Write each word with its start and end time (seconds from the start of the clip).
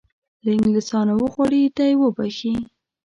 له 0.43 0.49
انګلیسیانو 0.55 1.13
وغواړي 1.21 1.61
دی 1.77 1.91
وبخښي. 2.01 2.53